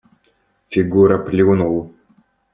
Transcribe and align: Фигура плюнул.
Фигура 0.75 1.19
плюнул. 1.27 1.79